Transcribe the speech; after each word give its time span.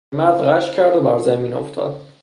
پیرمرد 0.11 0.37
غش 0.41 0.71
کرد 0.71 0.95
و 0.97 1.01
برزمین 1.01 1.53
افتاد. 1.53 2.01